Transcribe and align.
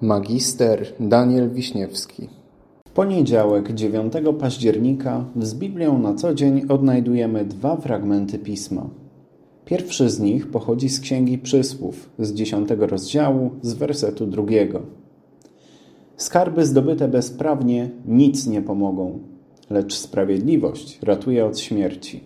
Magister 0.00 0.86
Daniel 1.00 1.50
Wiśniewski 1.50 2.28
poniedziałek, 2.94 3.72
9 3.72 4.12
października, 4.40 5.24
z 5.40 5.54
Biblią 5.54 5.98
na 5.98 6.14
co 6.14 6.34
dzień 6.34 6.62
odnajdujemy 6.68 7.44
dwa 7.44 7.76
fragmenty 7.76 8.38
Pisma. 8.38 8.90
Pierwszy 9.64 10.10
z 10.10 10.20
nich 10.20 10.50
pochodzi 10.50 10.88
z 10.88 11.00
Księgi 11.00 11.38
Przysłów, 11.38 12.10
z 12.18 12.32
dziesiątego 12.32 12.86
rozdziału, 12.86 13.50
z 13.62 13.74
wersetu 13.74 14.26
drugiego. 14.26 14.82
Skarby 16.16 16.66
zdobyte 16.66 17.08
bezprawnie 17.08 17.90
nic 18.06 18.46
nie 18.46 18.62
pomogą, 18.62 19.18
lecz 19.70 19.94
sprawiedliwość 19.94 20.98
ratuje 21.02 21.46
od 21.46 21.58
śmierci. 21.58 22.24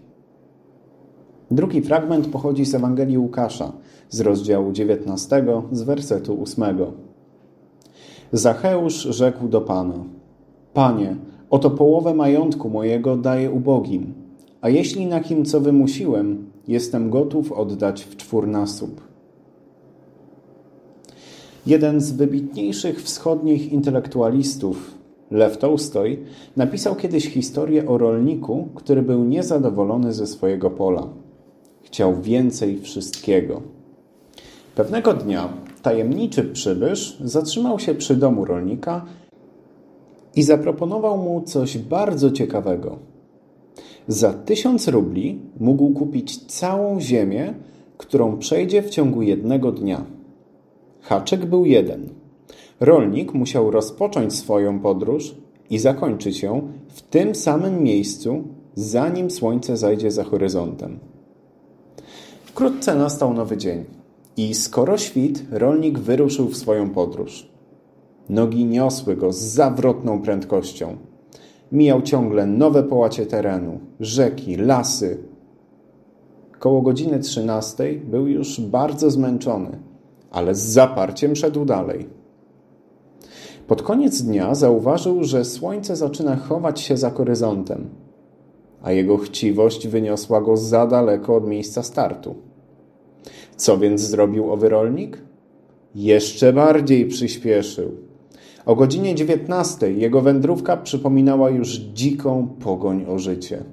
Drugi 1.50 1.82
fragment 1.82 2.27
pochodzi 2.27 2.64
z 2.64 2.75
Ewangelii 2.75 3.18
Łukasza, 3.18 3.73
z 4.09 4.20
rozdziału 4.20 4.73
19, 4.73 5.45
z 5.73 5.82
wersetu 5.82 6.43
8. 6.43 6.64
Zacheusz 8.33 9.02
rzekł 9.02 9.48
do 9.48 9.61
Pana: 9.61 10.05
Panie, 10.75 11.16
oto 11.51 11.70
połowę 11.70 12.15
majątku 12.15 12.70
mojego 12.70 13.16
daję 13.16 13.51
ubogim, 13.51 14.15
a 14.61 14.69
jeśli 14.69 15.06
na 15.06 15.20
kim 15.20 15.45
co 15.45 15.61
wymusiłem, 15.61 16.51
jestem 16.69 17.11
gotów 17.11 17.53
oddać 17.53 18.05
w 18.05 18.16
czwórnasób. 18.16 19.01
Jeden 21.66 22.01
z 22.01 22.12
wybitniejszych 22.12 23.03
wschodnich 23.03 23.73
intelektualistów, 23.73 24.95
Lew 25.30 25.59
Tolstoj, 25.59 26.19
napisał 26.56 26.95
kiedyś 26.95 27.28
historię 27.28 27.89
o 27.89 27.98
rolniku, 27.98 28.69
który 28.75 29.03
był 29.03 29.25
niezadowolony 29.25 30.12
ze 30.12 30.27
swojego 30.27 30.70
pola. 30.70 31.09
Chciał 31.83 32.23
więcej 32.23 32.80
wszystkiego. 32.80 33.62
Pewnego 34.75 35.14
dnia 35.14 35.48
tajemniczy 35.82 36.45
przybysz 36.45 37.18
zatrzymał 37.24 37.78
się 37.78 37.95
przy 37.95 38.16
domu 38.16 38.45
rolnika 38.45 39.04
i 40.36 40.42
zaproponował 40.42 41.19
mu 41.19 41.42
coś 41.42 41.78
bardzo 41.78 42.30
ciekawego. 42.30 42.98
Za 44.08 44.33
tysiąc 44.33 44.89
rubli 44.89 45.41
mógł 45.61 45.91
kupić 45.91 46.47
całą 46.47 47.00
ziemię, 47.00 47.55
którą 47.98 48.39
przejdzie 48.39 48.83
w 48.83 48.91
ciągu 48.91 49.22
jednego 49.22 49.72
dnia. 49.72 50.05
Haczyk 51.00 51.47
był 51.47 51.66
jeden. 51.66 52.08
Rolnik 52.80 53.34
musiał 53.34 53.70
rozpocząć 53.70 54.34
swoją 54.34 54.80
podróż 54.80 55.34
i 55.70 55.78
zakończyć 55.78 56.42
ją 56.42 56.69
w 56.89 57.02
tym 57.02 57.34
samym 57.34 57.83
miejscu, 57.83 58.44
zanim 58.74 59.30
słońce 59.30 59.77
zajdzie 59.77 60.11
za 60.11 60.24
horyzontem. 60.24 60.98
Wkrótce 62.44 62.94
nastał 62.94 63.34
nowy 63.34 63.56
dzień. 63.56 64.02
I 64.36 64.55
skoro 64.55 64.98
świt, 64.98 65.44
rolnik 65.50 65.98
wyruszył 65.98 66.48
w 66.48 66.56
swoją 66.56 66.91
podróż. 66.91 67.48
Nogi 68.28 68.64
niosły 68.64 69.16
go 69.16 69.33
z 69.33 69.39
zawrotną 69.39 70.22
prędkością. 70.22 70.97
Mijał 71.72 72.02
ciągle 72.02 72.47
nowe 72.47 72.83
połacie 72.83 73.27
terenu, 73.27 73.80
rzeki, 74.00 74.56
lasy. 74.56 75.19
Koło 76.58 76.83
godziny 76.83 77.19
trzynastej 77.19 77.97
był 77.97 78.27
już 78.27 78.61
bardzo 78.61 79.11
zmęczony, 79.11 79.78
ale 80.30 80.55
z 80.55 80.61
zaparciem 80.61 81.36
szedł 81.36 81.64
dalej. 81.64 82.08
Pod 83.67 83.83
koniec 83.83 84.22
dnia 84.22 84.55
zauważył, 84.55 85.24
że 85.24 85.44
słońce 85.44 85.96
zaczyna 85.96 86.36
chować 86.36 86.80
się 86.80 86.96
za 86.96 87.11
horyzontem, 87.11 87.89
a 88.83 88.92
jego 88.92 89.19
chciwość 89.19 89.89
wyniosła 89.89 90.41
go 90.41 90.56
za 90.56 90.86
daleko 90.86 91.36
od 91.36 91.46
miejsca 91.46 91.83
startu. 91.83 92.34
Co 93.56 93.78
więc 93.78 94.01
zrobił 94.01 94.53
owy 94.53 94.69
rolnik? 94.69 95.19
Jeszcze 95.95 96.53
bardziej 96.53 97.06
przyspieszył. 97.06 97.91
O 98.67 98.77
godzinie 98.77 99.14
19 99.14 99.92
jego 99.92 100.20
wędrówka 100.20 100.77
przypominała 100.77 101.51
już 101.51 101.69
dziką 101.69 102.48
pogoń 102.61 103.05
o 103.09 103.19
życie. 103.19 103.64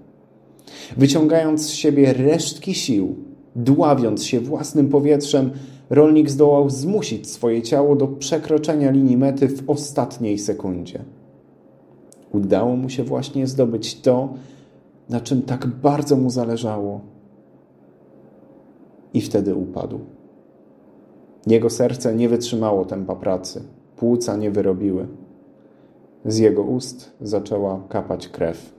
Wyciągając 0.97 1.65
z 1.65 1.69
siebie 1.69 2.13
resztki 2.13 2.73
sił, 2.73 3.15
dławiąc 3.55 4.23
się 4.23 4.39
własnym 4.39 4.89
powietrzem, 4.89 5.51
rolnik 5.89 6.29
zdołał 6.29 6.69
zmusić 6.69 7.29
swoje 7.29 7.61
ciało 7.61 7.95
do 7.95 8.07
przekroczenia 8.07 8.91
linii 8.91 9.17
mety 9.17 9.47
w 9.47 9.69
ostatniej 9.69 10.37
sekundzie. 10.37 10.99
Udało 12.31 12.75
mu 12.75 12.89
się 12.89 13.03
właśnie 13.03 13.47
zdobyć 13.47 14.01
to, 14.01 14.33
na 15.09 15.21
czym 15.21 15.41
tak 15.41 15.67
bardzo 15.67 16.15
mu 16.15 16.29
zależało 16.29 17.01
i 19.13 19.21
wtedy 19.21 19.55
upadł. 19.55 19.99
Jego 21.47 21.69
serce 21.69 22.15
nie 22.15 22.29
wytrzymało 22.29 22.85
tempa 22.85 23.15
pracy, 23.15 23.63
płuca 23.95 24.37
nie 24.37 24.51
wyrobiły. 24.51 25.07
Z 26.25 26.37
jego 26.37 26.63
ust 26.63 27.11
zaczęła 27.21 27.83
kapać 27.89 28.27
krew. 28.27 28.73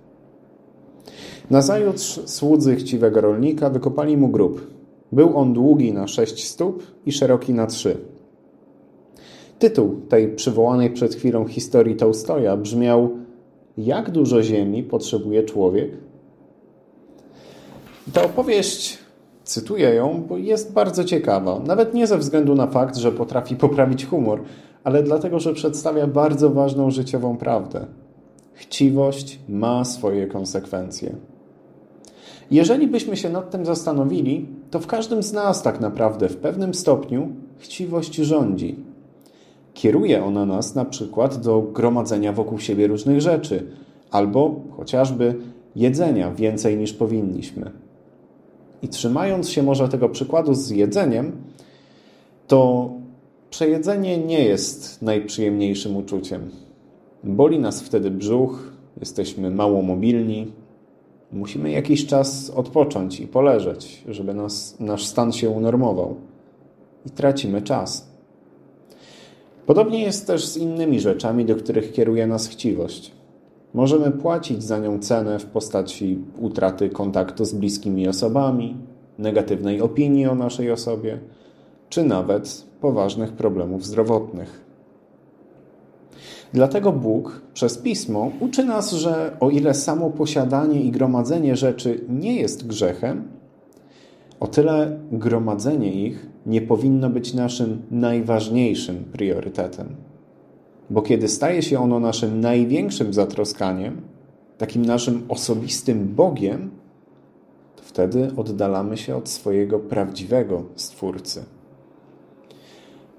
Nazajutrz 1.50 2.20
słudzy 2.26 2.76
chciwego 2.76 3.20
rolnika 3.20 3.70
wykopali 3.70 4.16
mu 4.16 4.28
grób. 4.28 4.66
Był 5.12 5.38
on 5.38 5.52
długi 5.52 5.92
na 5.92 6.06
sześć 6.06 6.48
stóp 6.48 6.82
i 7.06 7.12
szeroki 7.12 7.54
na 7.54 7.66
trzy. 7.66 7.96
Tytuł 9.58 10.00
tej 10.08 10.28
przywołanej 10.28 10.90
przed 10.90 11.14
chwilą 11.14 11.46
historii 11.46 11.96
Tolstoja 11.96 12.56
brzmiał 12.56 13.10
Jak 13.78 14.10
dużo 14.10 14.42
ziemi 14.42 14.82
potrzebuje 14.82 15.42
człowiek? 15.42 15.90
Ta 18.12 18.24
opowieść 18.24 18.98
Cytuję 19.50 19.94
ją, 19.94 20.24
bo 20.28 20.38
jest 20.38 20.72
bardzo 20.72 21.04
ciekawa. 21.04 21.60
Nawet 21.66 21.94
nie 21.94 22.06
ze 22.06 22.18
względu 22.18 22.54
na 22.54 22.66
fakt, 22.66 22.96
że 22.96 23.12
potrafi 23.12 23.56
poprawić 23.56 24.06
humor, 24.06 24.42
ale 24.84 25.02
dlatego, 25.02 25.40
że 25.40 25.54
przedstawia 25.54 26.06
bardzo 26.06 26.50
ważną 26.50 26.90
życiową 26.90 27.36
prawdę. 27.36 27.86
Chciwość 28.54 29.38
ma 29.48 29.84
swoje 29.84 30.26
konsekwencje. 30.26 31.16
Jeżeli 32.50 32.86
byśmy 32.86 33.16
się 33.16 33.30
nad 33.30 33.50
tym 33.50 33.66
zastanowili, 33.66 34.46
to 34.70 34.80
w 34.80 34.86
każdym 34.86 35.22
z 35.22 35.32
nas 35.32 35.62
tak 35.62 35.80
naprawdę 35.80 36.28
w 36.28 36.36
pewnym 36.36 36.74
stopniu 36.74 37.28
chciwość 37.58 38.14
rządzi. 38.14 38.76
Kieruje 39.74 40.24
ona 40.24 40.46
nas 40.46 40.74
na 40.74 40.84
przykład 40.84 41.40
do 41.40 41.62
gromadzenia 41.62 42.32
wokół 42.32 42.58
siebie 42.58 42.86
różnych 42.86 43.20
rzeczy, 43.20 43.66
albo 44.10 44.60
chociażby 44.76 45.34
jedzenia 45.76 46.34
więcej 46.34 46.76
niż 46.76 46.92
powinniśmy. 46.92 47.89
I 48.82 48.88
trzymając 48.88 49.50
się 49.50 49.62
może 49.62 49.88
tego 49.88 50.08
przykładu 50.08 50.54
z 50.54 50.70
jedzeniem, 50.70 51.32
to 52.46 52.90
przejedzenie 53.50 54.18
nie 54.18 54.44
jest 54.44 55.02
najprzyjemniejszym 55.02 55.96
uczuciem. 55.96 56.50
Boli 57.24 57.58
nas 57.58 57.82
wtedy 57.82 58.10
brzuch, 58.10 58.72
jesteśmy 59.00 59.50
mało 59.50 59.82
mobilni, 59.82 60.52
musimy 61.32 61.70
jakiś 61.70 62.06
czas 62.06 62.50
odpocząć 62.50 63.20
i 63.20 63.26
poleżeć, 63.26 64.04
żeby 64.08 64.34
nas, 64.34 64.80
nasz 64.80 65.06
stan 65.06 65.32
się 65.32 65.50
unormował. 65.50 66.16
I 67.06 67.10
tracimy 67.10 67.62
czas. 67.62 68.10
Podobnie 69.66 70.02
jest 70.02 70.26
też 70.26 70.46
z 70.46 70.56
innymi 70.56 71.00
rzeczami, 71.00 71.44
do 71.44 71.56
których 71.56 71.92
kieruje 71.92 72.26
nas 72.26 72.48
chciwość. 72.48 73.12
Możemy 73.74 74.10
płacić 74.10 74.62
za 74.62 74.78
nią 74.78 74.98
cenę 74.98 75.38
w 75.38 75.46
postaci 75.46 76.18
utraty 76.38 76.88
kontaktu 76.88 77.44
z 77.44 77.54
bliskimi 77.54 78.08
osobami, 78.08 78.76
negatywnej 79.18 79.80
opinii 79.80 80.26
o 80.26 80.34
naszej 80.34 80.70
osobie, 80.70 81.18
czy 81.88 82.04
nawet 82.04 82.64
poważnych 82.80 83.32
problemów 83.32 83.86
zdrowotnych. 83.86 84.70
Dlatego 86.52 86.92
Bóg 86.92 87.42
przez 87.54 87.78
pismo 87.78 88.30
uczy 88.40 88.64
nas, 88.64 88.92
że 88.92 89.36
o 89.40 89.50
ile 89.50 89.74
samo 89.74 90.10
posiadanie 90.10 90.82
i 90.82 90.90
gromadzenie 90.90 91.56
rzeczy 91.56 92.04
nie 92.08 92.36
jest 92.36 92.66
grzechem, 92.66 93.28
o 94.40 94.46
tyle 94.46 94.98
gromadzenie 95.12 95.92
ich 95.92 96.26
nie 96.46 96.62
powinno 96.62 97.10
być 97.10 97.34
naszym 97.34 97.82
najważniejszym 97.90 99.04
priorytetem. 99.12 100.09
Bo 100.90 101.02
kiedy 101.02 101.28
staje 101.28 101.62
się 101.62 101.80
ono 101.80 102.00
naszym 102.00 102.40
największym 102.40 103.14
zatroskaniem, 103.14 104.00
takim 104.58 104.86
naszym 104.86 105.22
osobistym 105.28 106.14
Bogiem, 106.14 106.70
to 107.76 107.82
wtedy 107.82 108.30
oddalamy 108.36 108.96
się 108.96 109.16
od 109.16 109.28
swojego 109.28 109.78
prawdziwego 109.78 110.62
Stwórcy. 110.74 111.44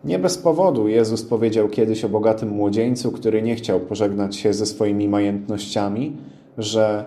Nie 0.04 0.20
bez 0.20 0.38
powodu 0.38 0.88
Jezus 0.88 1.24
powiedział 1.24 1.70
kiedyś 1.70 2.06
o 2.06 2.10
bogatym 2.10 2.50
młodzieńcu, 2.50 3.12
który 3.12 3.42
nie 3.42 3.56
chciał 3.56 3.80
pożegnać 3.80 4.36
się 4.36 4.54
ze 4.54 4.66
swoimi 4.66 5.10
majątnościami, 5.10 6.18
że, 6.58 7.06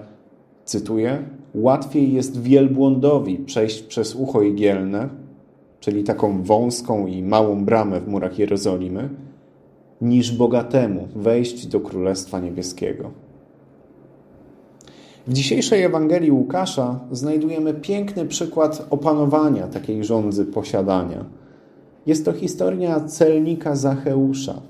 cytuję, 0.64 1.22
łatwiej 1.55 2.12
jest 2.12 2.43
wielbłądowi 2.43 3.38
przejść 3.38 3.82
przez 3.82 4.14
ucho 4.14 4.43
igielne, 4.43 5.08
czyli 5.81 6.05
taką 6.05 6.43
wąską 6.43 7.06
i 7.06 7.22
małą 7.22 7.64
bramę 7.64 8.00
w 8.00 8.08
murach 8.08 8.38
Jerozolimy, 8.38 9.08
niż 10.00 10.32
bogatemu 10.32 11.08
wejść 11.17 11.67
do 11.67 11.81
Królestwa 11.81 12.41
Niebieskiego. 12.41 13.11
W 15.26 15.32
dzisiejszej 15.32 15.82
Ewangelii 15.82 16.31
Łukasza 16.31 17.00
znajdujemy 17.11 17.75
piękny 17.75 18.26
przykład 18.26 18.87
opanowania 18.91 19.69
takiej 19.69 20.05
rządzy 20.05 20.46
posiadania. 20.46 21.25
Jest 22.06 22.25
to 22.25 22.32
historia 22.32 23.00
celnika 23.00 23.76
Zacheusza, 23.76 24.62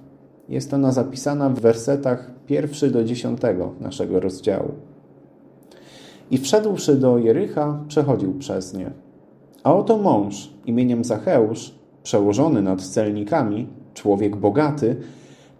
Jest 0.49 0.75
ona 0.75 0.93
zapisana 0.93 1.49
w 1.49 1.61
wersetach 1.61 2.31
pierwszy 2.47 2.91
do 2.91 3.05
dziesiątego 3.05 3.73
naszego 3.81 4.20
rozdziału. 4.20 4.70
I 6.31 6.38
wszedłszy 6.38 6.97
do 6.97 7.19
Jericha, 7.19 7.85
przechodził 7.88 8.35
przez 8.35 8.75
nie. 8.75 8.91
A 9.62 9.75
oto 9.75 9.99
mąż 9.99 10.50
imieniem 10.67 11.05
Zacheusz, 11.05 11.75
przełożony 12.03 12.62
nad 12.62 12.82
celnikami, 12.82 13.67
człowiek 13.94 14.37
bogaty, 14.37 14.96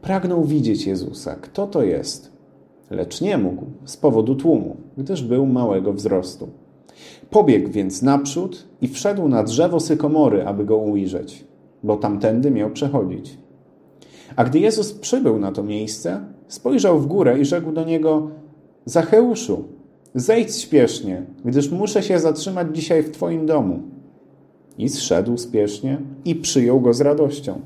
pragnął 0.02 0.44
widzieć 0.44 0.86
Jezusa. 0.86 1.36
Kto 1.40 1.66
to 1.66 1.82
jest? 1.82 2.32
Lecz 2.90 3.20
nie 3.20 3.38
mógł 3.38 3.64
z 3.84 3.96
powodu 3.96 4.34
tłumu, 4.34 4.76
gdyż 4.98 5.22
był 5.22 5.46
małego 5.46 5.92
wzrostu. 5.92 6.48
Pobiegł 7.31 7.70
więc 7.70 8.02
naprzód 8.02 8.66
i 8.81 8.88
wszedł 8.88 9.28
na 9.28 9.42
drzewo 9.42 9.81
sykomory, 9.81 10.46
aby 10.46 10.64
go 10.64 10.76
ujrzeć, 10.76 11.44
bo 11.82 11.96
tamtędy 11.96 12.50
miał 12.50 12.70
przechodzić. 12.70 13.38
A 14.36 14.44
gdy 14.44 14.58
Jezus 14.58 14.92
przybył 14.92 15.38
na 15.38 15.52
to 15.52 15.62
miejsce, 15.62 16.20
spojrzał 16.48 17.00
w 17.00 17.06
górę 17.06 17.38
i 17.38 17.44
rzekł 17.44 17.72
do 17.72 17.84
niego: 17.84 18.31
Zacheuszu, 18.84 19.64
zejdź 20.14 20.56
śpiesznie, 20.56 21.22
gdyż 21.44 21.70
muszę 21.70 22.02
się 22.02 22.19
zatrzymać 22.19 22.76
dzisiaj 22.76 23.02
w 23.02 23.10
Twoim 23.10 23.46
domu. 23.46 23.82
I 24.78 24.88
zszedł 24.88 25.36
spiesznie 25.36 25.98
i 26.25 26.34
przyjął 26.34 26.81
go 26.81 26.94
z 26.94 27.00
radością. 27.00 27.60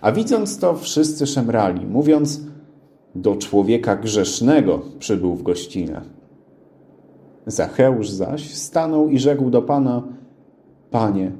A 0.00 0.12
widząc 0.12 0.58
to, 0.58 0.76
wszyscy 0.76 1.26
szemrali, 1.26 1.86
mówiąc: 1.86 2.40
Do 3.14 3.36
człowieka 3.36 3.96
grzesznego 3.96 4.82
przybył 4.98 5.34
w 5.34 5.42
gościnę. 5.42 6.00
Zacheusz 7.46 8.10
zaś 8.10 8.54
stanął 8.54 9.08
i 9.08 9.18
rzekł 9.18 9.50
do 9.50 9.62
Pana: 9.62 10.02
Panie, 10.90 11.32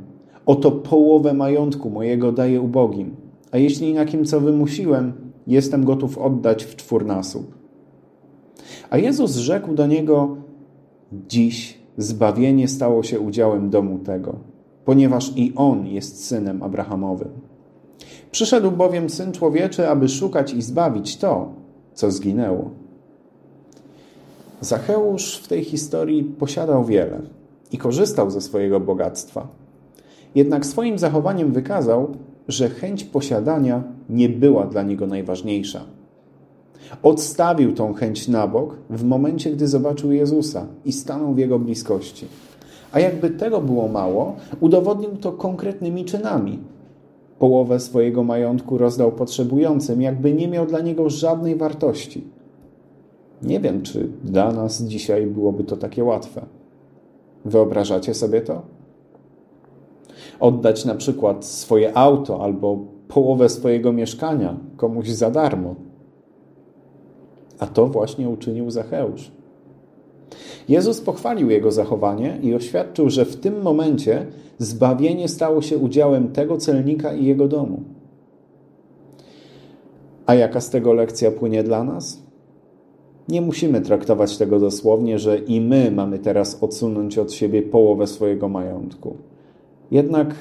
oto 0.46 0.70
połowę 0.70 1.34
majątku 1.34 1.90
mojego 1.90 2.32
daję 2.32 2.60
ubogim, 2.60 3.16
a 3.50 3.58
jeśli 3.58 3.94
na 3.94 4.04
kim 4.04 4.24
co 4.24 4.40
wymusiłem, 4.40 5.12
jestem 5.46 5.84
gotów 5.84 6.18
oddać 6.18 6.64
w 6.64 6.76
czwórnasób. 6.76 7.54
A 8.90 8.98
Jezus 8.98 9.36
rzekł 9.36 9.74
do 9.74 9.86
niego: 9.86 10.36
Dziś 11.28 11.78
zbawienie 11.96 12.68
stało 12.68 13.02
się 13.02 13.20
udziałem 13.20 13.70
domu 13.70 13.98
tego, 13.98 14.34
ponieważ 14.84 15.32
i 15.36 15.52
on 15.56 15.86
jest 15.86 16.24
synem 16.24 16.62
Abrahamowym. 16.62 17.47
Przyszedł 18.38 18.70
bowiem 18.70 19.10
syn 19.10 19.32
człowieczy, 19.32 19.88
aby 19.88 20.08
szukać 20.08 20.54
i 20.54 20.62
zbawić 20.62 21.16
to, 21.16 21.52
co 21.94 22.10
zginęło. 22.10 22.70
Zacheusz 24.60 25.36
w 25.36 25.48
tej 25.48 25.64
historii 25.64 26.24
posiadał 26.24 26.84
wiele 26.84 27.20
i 27.72 27.78
korzystał 27.78 28.30
ze 28.30 28.40
swojego 28.40 28.80
bogactwa. 28.80 29.48
Jednak 30.34 30.66
swoim 30.66 30.98
zachowaniem 30.98 31.52
wykazał, 31.52 32.16
że 32.48 32.68
chęć 32.68 33.04
posiadania 33.04 33.82
nie 34.08 34.28
była 34.28 34.66
dla 34.66 34.82
niego 34.82 35.06
najważniejsza. 35.06 35.80
Odstawił 37.02 37.74
tą 37.74 37.94
chęć 37.94 38.28
na 38.28 38.46
bok 38.46 38.76
w 38.90 39.04
momencie, 39.04 39.50
gdy 39.50 39.68
zobaczył 39.68 40.12
Jezusa 40.12 40.66
i 40.84 40.92
stanął 40.92 41.34
w 41.34 41.38
jego 41.38 41.58
bliskości. 41.58 42.26
A 42.92 43.00
jakby 43.00 43.30
tego 43.30 43.60
było 43.60 43.88
mało, 43.88 44.36
udowodnił 44.60 45.16
to 45.16 45.32
konkretnymi 45.32 46.04
czynami. 46.04 46.58
Połowę 47.38 47.80
swojego 47.80 48.24
majątku 48.24 48.78
rozdał 48.78 49.12
potrzebującym, 49.12 50.02
jakby 50.02 50.32
nie 50.32 50.48
miał 50.48 50.66
dla 50.66 50.80
niego 50.80 51.10
żadnej 51.10 51.56
wartości. 51.56 52.24
Nie 53.42 53.60
wiem, 53.60 53.82
czy 53.82 54.08
dla 54.24 54.52
nas 54.52 54.82
dzisiaj 54.82 55.26
byłoby 55.26 55.64
to 55.64 55.76
takie 55.76 56.04
łatwe. 56.04 56.46
Wyobrażacie 57.44 58.14
sobie 58.14 58.40
to? 58.40 58.62
Oddać 60.40 60.84
na 60.84 60.94
przykład 60.94 61.44
swoje 61.44 61.96
auto 61.96 62.42
albo 62.42 62.78
połowę 63.08 63.48
swojego 63.48 63.92
mieszkania 63.92 64.56
komuś 64.76 65.08
za 65.08 65.30
darmo. 65.30 65.74
A 67.58 67.66
to 67.66 67.86
właśnie 67.86 68.28
uczynił 68.28 68.70
Zacheusz. 68.70 69.30
Jezus 70.68 71.00
pochwalił 71.00 71.50
jego 71.50 71.72
zachowanie 71.72 72.38
i 72.42 72.54
oświadczył, 72.54 73.10
że 73.10 73.24
w 73.24 73.36
tym 73.36 73.62
momencie 73.62 74.26
zbawienie 74.58 75.28
stało 75.28 75.62
się 75.62 75.78
udziałem 75.78 76.28
tego 76.28 76.56
celnika 76.56 77.14
i 77.14 77.24
jego 77.24 77.48
domu. 77.48 77.82
A 80.26 80.34
jaka 80.34 80.60
z 80.60 80.70
tego 80.70 80.92
lekcja 80.92 81.30
płynie 81.30 81.62
dla 81.62 81.84
nas? 81.84 82.22
Nie 83.28 83.40
musimy 83.40 83.80
traktować 83.80 84.38
tego 84.38 84.60
dosłownie, 84.60 85.18
że 85.18 85.38
i 85.38 85.60
my 85.60 85.90
mamy 85.90 86.18
teraz 86.18 86.62
odsunąć 86.62 87.18
od 87.18 87.32
siebie 87.32 87.62
połowę 87.62 88.06
swojego 88.06 88.48
majątku. 88.48 89.16
Jednak 89.90 90.34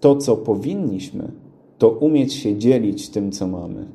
to, 0.00 0.16
co 0.16 0.36
powinniśmy, 0.36 1.32
to 1.78 1.88
umieć 1.88 2.34
się 2.34 2.58
dzielić 2.58 3.08
tym, 3.08 3.32
co 3.32 3.46
mamy. 3.46 3.86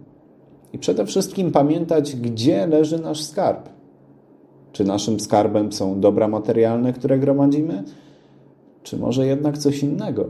I 0.73 0.77
przede 0.77 1.05
wszystkim 1.05 1.51
pamiętać, 1.51 2.15
gdzie 2.15 2.67
leży 2.67 2.99
nasz 2.99 3.23
skarb. 3.23 3.69
Czy 4.79 4.85
naszym 4.85 5.19
skarbem 5.19 5.71
są 5.71 5.99
dobra 5.99 6.27
materialne, 6.27 6.93
które 6.93 7.19
gromadzimy, 7.19 7.83
czy 8.83 8.97
może 8.97 9.25
jednak 9.25 9.57
coś 9.57 9.83
innego? 9.83 10.25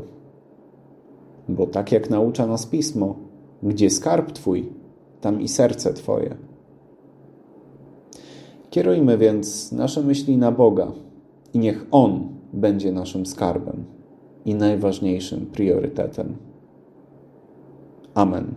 Bo 1.49 1.67
tak 1.67 1.91
jak 1.91 2.09
naucza 2.09 2.47
nas 2.47 2.65
pismo, 2.65 3.15
gdzie 3.63 3.89
skarb 3.89 4.31
Twój, 4.31 4.69
tam 5.21 5.41
i 5.41 5.47
serce 5.47 5.93
Twoje. 5.93 6.35
Kierujmy 8.69 9.17
więc 9.17 9.71
nasze 9.71 10.03
myśli 10.03 10.37
na 10.37 10.51
Boga 10.51 10.91
i 11.53 11.59
niech 11.59 11.85
On 11.91 12.27
będzie 12.53 12.91
naszym 12.91 13.25
skarbem 13.25 13.83
i 14.45 14.55
najważniejszym 14.55 15.45
priorytetem. 15.45 16.37
Amen. 18.13 18.53